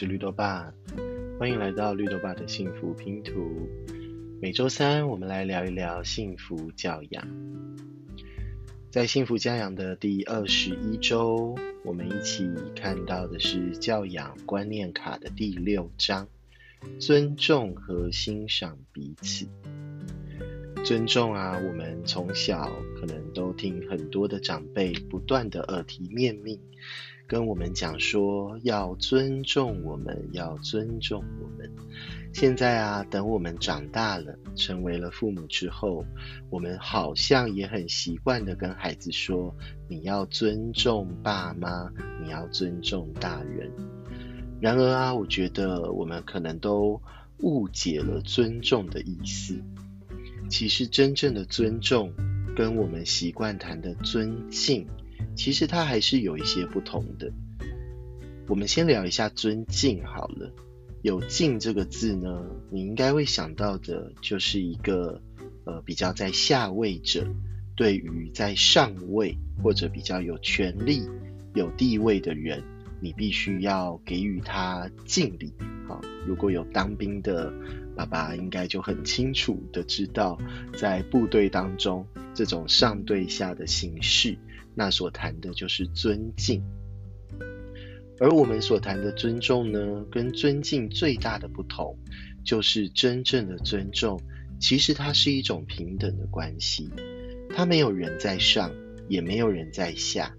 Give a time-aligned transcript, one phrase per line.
[0.00, 0.72] 是绿豆爸，
[1.40, 3.68] 欢迎来到绿豆爸的幸福拼图。
[4.40, 7.26] 每周三，我们来聊一聊幸福教养。
[8.92, 16.28] 在幸福教养的第二十一周，我们一起看到的是教养观念卡的第六章：
[17.00, 19.48] 尊重和欣赏彼此。
[20.84, 22.70] 尊重啊，我们从小
[23.00, 26.60] 可能都听很多的长辈不断的耳提面命。
[27.28, 31.70] 跟我们讲说要尊重我们，要尊重我们。
[32.32, 36.06] 现在啊，等我们长大了，成为了父母之后，
[36.48, 39.54] 我们好像也很习惯的跟孩子说：
[39.88, 43.70] 你要尊重爸妈，你要尊重大人。
[44.58, 46.98] 然而啊，我觉得我们可能都
[47.40, 49.62] 误解了尊重的意思。
[50.48, 52.10] 其实真正的尊重，
[52.56, 54.86] 跟我们习惯谈的尊敬。
[55.36, 57.32] 其实它还是有一些不同的。
[58.48, 60.52] 我们先聊一下尊敬好了。
[61.02, 65.22] 有敬这个字呢，你应该会想到的就是一个
[65.64, 67.26] 呃比较在下位者，
[67.76, 71.02] 对于在上位或者比较有权力、
[71.54, 72.64] 有地位的人，
[73.00, 75.52] 你必须要给予他敬礼。
[75.86, 77.52] 好，如果有当兵的
[77.94, 80.36] 爸爸，应该就很清楚的知道，
[80.76, 84.36] 在部队当中这种上对下的形式。
[84.78, 86.62] 那所谈的就是尊敬，
[88.20, 91.98] 而我们所谈的尊重呢，跟尊敬最大的不同，
[92.44, 94.20] 就是真正的尊重，
[94.60, 96.88] 其实它是一种平等的关系，
[97.50, 98.72] 它没有人在上，
[99.08, 100.32] 也没有人在下。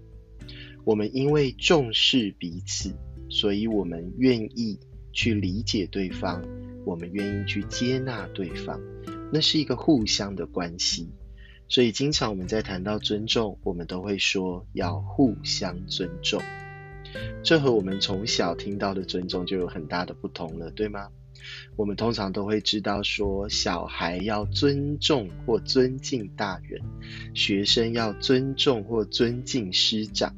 [0.86, 2.94] 我们因为重视彼此，
[3.28, 4.80] 所以我们愿意
[5.12, 6.42] 去理解对方，
[6.86, 8.80] 我们愿意去接纳对方，
[9.30, 11.10] 那是一个互相的关系。
[11.70, 16.42] 所以，经常我们在谈到尊重，我们都会说要互相尊重。
[17.44, 21.08] 这和我们从小听到的尊重就有很大的不同了，对吗？
[21.76, 26.82] 我们通常都会知道说，小孩要尊重或尊敬大人，
[27.34, 30.34] 学生要尊重或尊敬师长，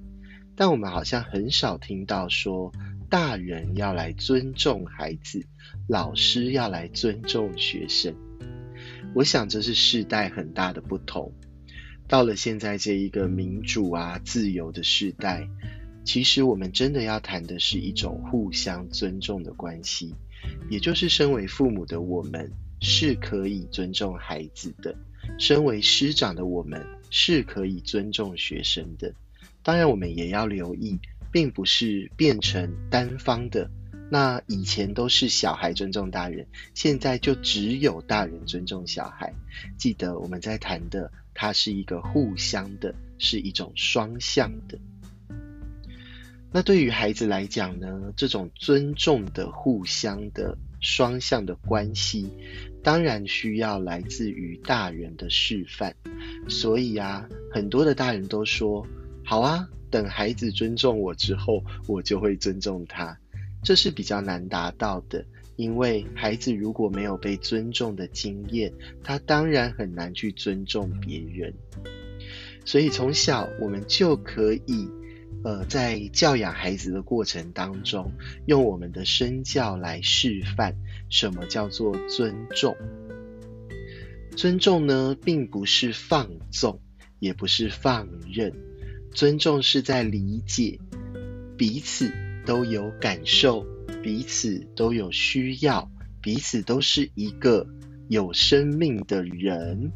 [0.54, 2.70] 但我们好像很少听到说，
[3.08, 5.46] 大人要来尊重孩子，
[5.88, 8.14] 老师要来尊重学生。
[9.14, 11.32] 我想这是世代很大的不同。
[12.08, 15.48] 到了现在这一个民主啊、自由的时代，
[16.04, 20.14] 其实我们真的要谈的是一种互相尊重的关系。
[20.68, 22.50] 也就是身为父母的我们
[22.80, 24.94] 是可以尊重孩子的，
[25.38, 29.14] 身为师长的我们是可以尊重学生的。
[29.62, 30.98] 当然，我们也要留意，
[31.30, 33.70] 并不是变成单方的。
[34.12, 39.32] 那以前都是小孩尊重大人，现在就只有大人尊重小孩。
[39.78, 44.78] 记得我们在谈的，它是一个互相的，是一种双向的。
[46.50, 52.28] 那对于孩子来讲呢，这种尊重的、互相的、双向的关系，
[52.82, 55.96] 当然需要来自于大人的示范。
[56.50, 58.86] 所以啊，很多的大人都说
[59.24, 63.18] ：“好啊，等孩子尊重我之后，我就会尊重他。”
[63.62, 65.24] 这是比较难达到的，
[65.56, 68.72] 因为孩子如果没有被尊重的经验，
[69.04, 71.54] 他当然很难去尊重别人。
[72.64, 74.88] 所以从小我们就可以，
[75.44, 78.12] 呃，在教养孩子的过程当中，
[78.46, 80.76] 用我们的身教来示范
[81.08, 82.76] 什么叫做尊重。
[84.36, 86.80] 尊重呢，并不是放纵，
[87.20, 88.52] 也不是放任，
[89.12, 90.78] 尊重是在理解
[91.56, 92.12] 彼此。
[92.44, 93.64] 都有感受，
[94.02, 97.66] 彼此都有需要，彼此都是一个
[98.08, 99.92] 有生命的人。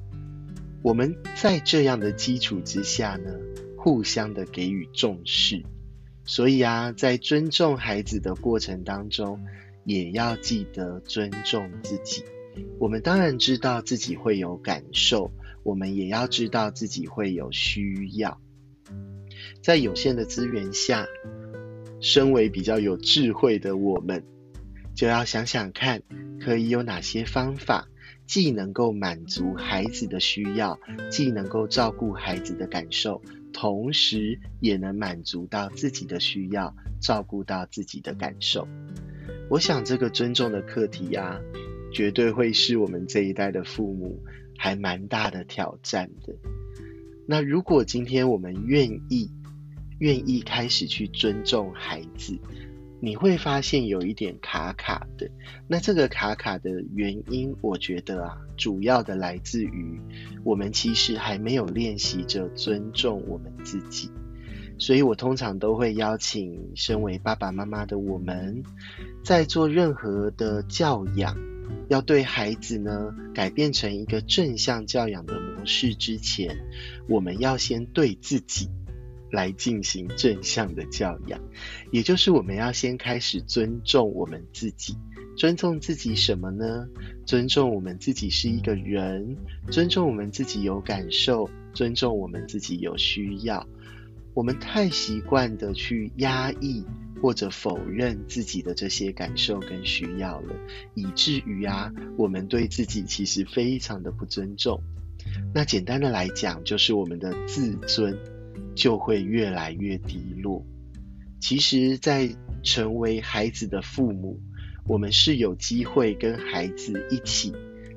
[0.82, 3.30] 我们在这样的基础之下呢，
[3.76, 5.62] 互相的给予重视。
[6.24, 9.40] 所以啊，在尊重孩子的过程当中，
[9.84, 12.24] 也要记得尊重自己。
[12.78, 15.30] 我们当然知道自己会有感受，
[15.62, 18.40] 我们也要知道自己会有需要。
[19.62, 21.06] 在有限的资源下。
[22.00, 24.22] 身为比较有智慧的我们，
[24.94, 26.02] 就要想想看，
[26.40, 27.88] 可以有哪些方法，
[28.26, 30.78] 既能够满足孩子的需要，
[31.10, 33.22] 既能够照顾孩子的感受，
[33.52, 38.68] 同时也能满足到自己的需要，照顾到自己的感受。
[39.48, 41.40] 我想这个尊重的课题呀，
[41.92, 44.22] 绝对会是我们这一代的父母
[44.58, 46.34] 还蛮大的挑战的。
[47.28, 49.30] 那如果今天我们愿意，
[49.98, 52.38] 愿意开始去尊重孩子，
[53.00, 55.30] 你会发现有一点卡卡的。
[55.68, 60.00] 那这个卡卡的原因，我觉得啊，主要的来自于
[60.44, 64.10] 我们其实还没有练习着尊重我们自己。
[64.78, 68.62] 所以我通常都会邀请身为爸爸妈妈的我们，
[69.24, 71.34] 在做任何的教养，
[71.88, 76.58] 要对孩子呢改变成一个正向教养的模式之前，
[77.08, 78.68] 我们要先对自己
[79.30, 81.40] 来进行正向的教养，
[81.90, 84.96] 也就是我们要先开始尊重我们自己。
[85.36, 86.88] 尊重自己什么呢？
[87.26, 89.36] 尊重我们自己是一个人，
[89.70, 93.66] 尊重我们自己有感受，尊重我们自己有需要。
[94.32, 96.84] 我们太习惯的去压抑
[97.20, 100.54] 或者否认自己的这些感受跟需要了，
[100.94, 104.82] 以至于啊，我们对自己其实非常的不尊重。
[105.54, 108.18] 那简单的来讲，就是我们的自尊
[108.76, 110.64] 就会越来越低落。
[111.40, 112.28] 其实，在
[112.62, 114.38] 成为孩子的父母。
[114.88, 117.52] 我们是有机会跟孩子一起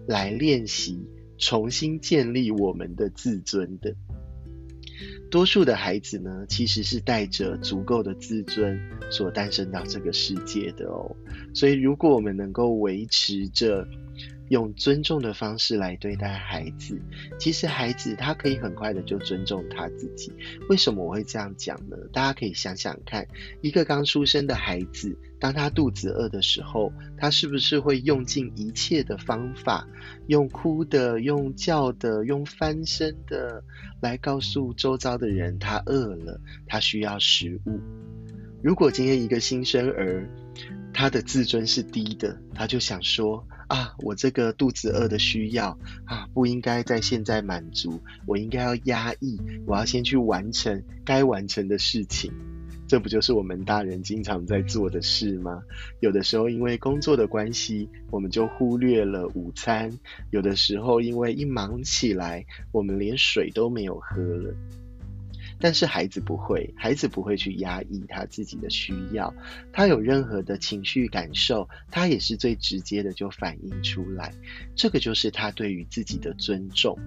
[0.08, 1.00] 来练习
[1.38, 3.94] 重新建立我们的自尊的。
[5.30, 8.80] 多数的孩子呢，其实是带着足够的自尊
[9.12, 11.16] 所诞生到这个世界的哦。
[11.54, 13.88] 所以，如果我们能够维持着。
[14.50, 17.00] 用尊重的方式来对待孩子，
[17.40, 20.34] 其实孩子他可以很快的就尊重他自己。
[20.70, 21.96] 为什么我会这样讲呢？
[22.12, 23.28] 大家可以想想看，
[23.62, 29.88] 一个刚出生的孩子，当他肚子饿的时候，他是不是会用尽一切的方法，
[30.28, 33.64] 用哭的、用叫的、用翻身的，
[34.02, 37.80] 来告诉周遭的人他饿了，他需要食物？
[38.62, 40.28] 如果今天一个新生儿，
[41.00, 43.48] 他的自尊是低的，他就想说。
[43.70, 52.34] 啊，我这个肚子饿的需要啊，不应该在现在满足，我应该要压抑，我要先去完成该完成的事情。
[52.88, 55.62] 这不就是我们大人经常在做的事吗？
[56.00, 59.92] 有的时候因为工作的关系，我们就忽略了午餐；
[60.32, 64.52] 有的时候因为一忙起来，我们连水都没有喝了。
[65.60, 69.34] 但是孩子不会，孩子不会去压抑他自己的需要，
[69.74, 74.34] 他有任何的情绪感受，他也是最直接的就反映出来，
[74.76, 76.98] 这个就是他对于自己的尊重。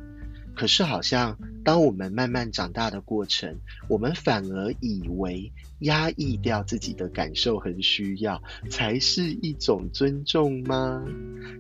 [0.55, 3.59] 可是好像当我们慢慢长大的过程，
[3.89, 11.03] 我们反而以为压抑掉自己的感受和需要才是一种尊重吗？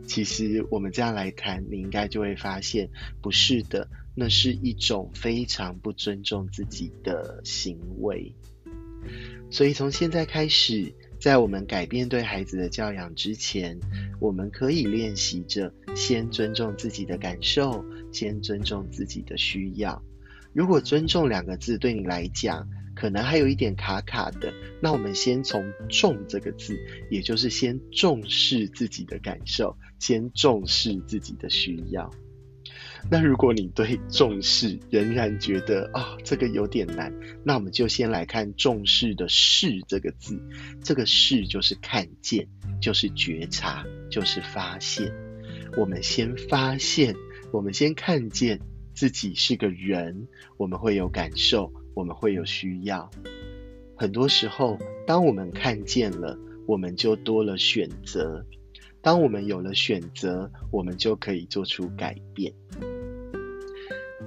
[0.07, 2.91] 其实我们这样来谈，你应该就会发现
[3.23, 3.89] 不是的。
[4.15, 8.35] 那是一种非常不尊重自己的行为，
[9.51, 13.79] 所以从现在开始，在我们改变对孩子的教养之前，
[14.21, 20.03] 我们可以练习着先尊重自己的感受，先尊重自己的需要。
[20.53, 26.79] 如果“尊重”两个字对你来讲可能还有一点卡卡的，那我们先从“重”这个字，
[27.11, 32.11] 也就是先重视自己的感受，先重视自己的需要。
[33.11, 37.13] 那如果你对重视仍然觉得啊这个有点难，
[37.45, 40.41] 那我们就先来看重视的“视”这个字，
[40.83, 42.49] 这个“视”就是看见，
[42.81, 45.13] 就是觉察，就是发现。
[45.77, 47.15] 我们先发现，
[47.53, 48.61] 我们先看见
[48.95, 53.11] 自己是个人，我们会有感受，我们会有需要。
[53.97, 58.47] 很多时候，当我们看见了，我们就多了选择。
[59.01, 62.53] 当我们有了选择，我们就可以做出改变。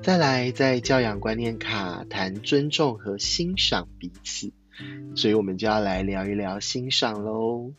[0.06, 4.54] 再来，在教养观念卡谈尊重和欣赏彼此，
[5.16, 7.74] 所以我们就要来聊一聊欣赏喽。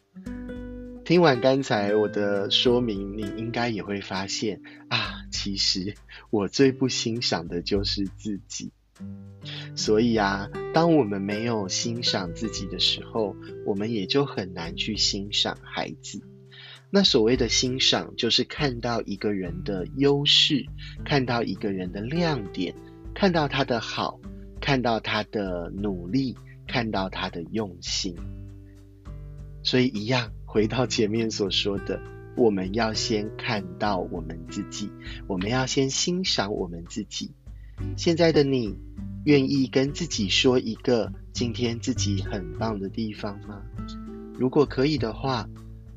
[1.04, 5.94] 听完刚才我的说明，你应该也会发现啊，其实
[6.28, 8.72] 我最不欣赏的就是自己。
[9.76, 16.20] 所以啊，当我们没有欣赏自己的时候，我们也就很难去欣赏孩子。
[16.88, 20.64] 那所谓的欣赏，就是看到一个人的优势，
[21.04, 22.74] 看到一个人的亮点，
[23.12, 24.20] 看到他的好，
[24.60, 28.14] 看到他的努力，看到他的用心。
[29.64, 32.00] 所以，一样回到前面所说的，
[32.36, 34.88] 我们要先看到我们自己，
[35.26, 37.32] 我们要先欣赏我们自己。
[37.96, 38.78] 现在的你，
[39.24, 43.60] 愿意跟自己说一个今天自己很棒的地方吗？
[44.38, 45.46] 如果可以的话。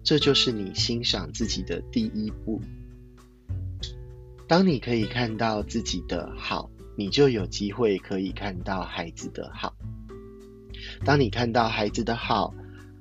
[0.09, 2.59] 这就是你欣赏自己的第一步。
[4.47, 9.75] 当你可以看到自己的好，你就有机会可以看到孩子的好。
[11.05, 12.55] 当你看到孩子的好，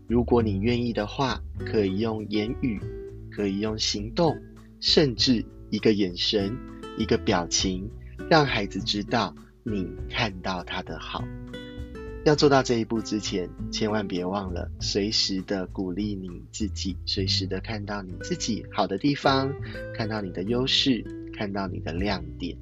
[0.06, 2.78] 如果你愿意的话，可以用言语，
[3.30, 4.36] 可以用行动，
[4.78, 6.54] 甚至一个眼神、
[6.98, 7.90] 一个表情，
[8.28, 9.34] 让孩子知道
[9.64, 11.24] 你看到他的好。
[12.24, 19.50] 要做到这一步之前，千万别忘了随时的鼓励你自己，随时的看到你自己好的地方，
[19.94, 21.02] 看到你的优势，
[21.34, 22.56] 看到你的亮点。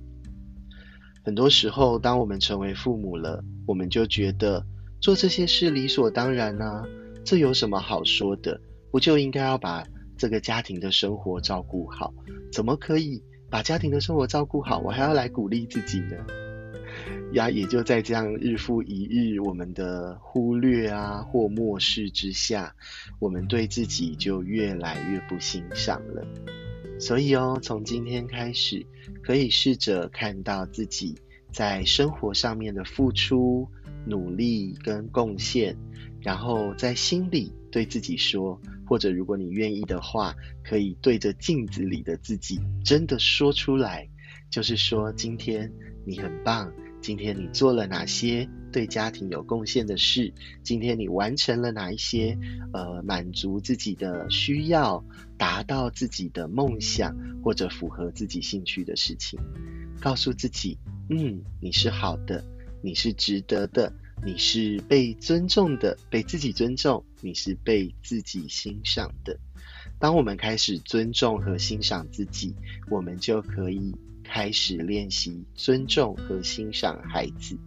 [1.24, 4.64] 很多时候，当我们成为父母了，我们就觉得
[5.00, 6.84] 做这些事理所当然啊，
[7.24, 8.60] 这有什么好说的？
[8.92, 9.84] 不就应该要把
[10.16, 12.14] 这个家庭的生活照顾好？
[12.52, 13.20] 怎么可以
[13.50, 16.16] 把家庭的生活照顾好，我还要来鼓励自己呢？
[17.32, 22.74] 呀，也就在这样日复一日我们的忽略啊或漠视之下，
[23.18, 26.26] 我们对自己就越来越不欣赏了。
[26.98, 28.86] 所以哦，从今天开始，
[29.22, 31.14] 可以试着看到自己
[31.52, 33.68] 在生活上面的付出、
[34.06, 35.76] 努力跟贡献，
[36.20, 40.34] 然后在心里对自己说，或者如果你愿意的话，
[40.64, 44.08] 可以对着镜子里的自己真的说出来，
[44.50, 45.70] 就是说今天
[46.06, 46.72] 你很棒。
[47.00, 50.32] 今天你做了哪些对家庭有贡献的事？
[50.64, 52.36] 今天你完成了哪一些
[52.72, 55.04] 呃满足自己的需要、
[55.38, 59.38] 达到自己的梦想或者符合自己兴趣的事情？
[60.00, 62.44] 告诉自己，嗯，你是好的，
[62.82, 63.92] 你是值得的，
[64.24, 69.38] 你是被尊重的，被自己尊重，你是被自己欣赏的。
[69.98, 72.54] 当我们开始尊重和欣赏自己，
[72.90, 73.94] 我们就可以。
[74.28, 77.58] 开始练习尊重和欣赏孩子。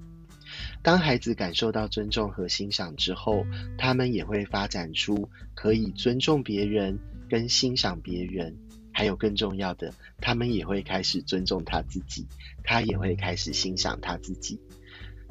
[0.81, 3.45] 当孩子感受到尊重和欣赏之后，
[3.77, 6.99] 他们也会发展出可以尊重别人
[7.29, 8.55] 跟欣赏别人。
[8.91, 12.27] 还有更重要的，他们也会开始尊重他自己，
[12.63, 14.59] 他也会开始欣赏他自己。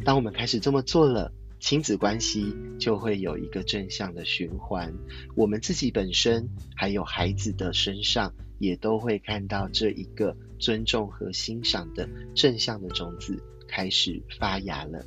[0.05, 4.95] 当我们开始这么做了，亲子关系就会有一个正向的循环。
[5.37, 8.33] 我们自己本身还有孩子的身上。
[8.61, 15.05] 也都会看到这一个尊重和欣赏的正向的种子开始发芽了。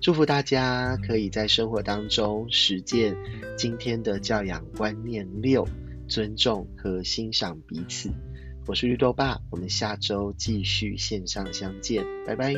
[0.00, 3.16] 祝福大家可以在生活当中实践
[3.56, 5.66] 今天的教养观念六：
[6.08, 8.10] 尊重和欣赏彼此。
[8.66, 12.54] 我是绿豆爸，我们下周继续线上相见，拜拜。